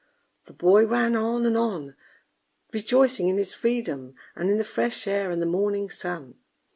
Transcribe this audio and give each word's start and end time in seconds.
The 0.45 0.53
boy 0.53 0.87
ran 0.87 1.15
on 1.15 1.45
and 1.45 1.55
on, 1.55 1.95
rejoicing 2.73 3.27
in 3.27 3.37
his 3.37 3.53
freedom, 3.53 4.15
and 4.35 4.49
in 4.49 4.57
the 4.57 4.63
fresh 4.63 5.05
air 5.05 5.29
and 5.29 5.39
the 5.39 5.45
morning 5.45 5.91
sun. 5.91 6.39